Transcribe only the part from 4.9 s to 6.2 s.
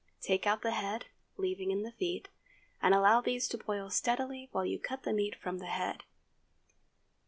the meat from the head.